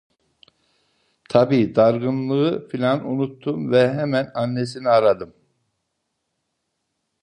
[1.29, 5.33] Tabii dargınlığı filan unuttum ve hemen annesini aradım.